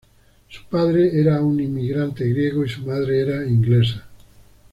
[0.49, 4.07] Su padre era un inmigrante griego y su madre era inglesa.